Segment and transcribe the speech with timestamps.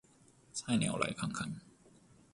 [0.51, 1.61] 菜鳥來看看